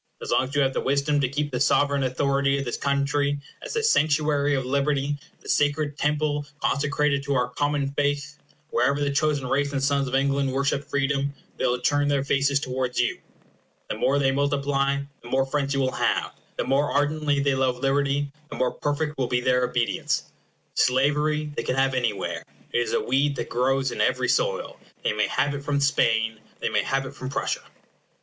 [0.19, 3.37] As long as you have the wisdom to keep the sovereign authority of this country
[3.61, 8.35] as the sanctuary of liberty, the sacred temple consecrated to our common faith,
[8.71, 12.59] wherever the chosen race and sons of England worship freedom, they will turn their faces
[12.59, 13.19] towards you.
[13.91, 17.77] The more they multiply, the more friends you will have; the more ardently they love
[17.77, 20.23] liberty, the more perfect will be their obedience.
[20.73, 24.79] Slavery they can have anywhere it is a weed that grows in every soil.
[25.03, 27.61] They may have it from Spain; they may have it from Prussia.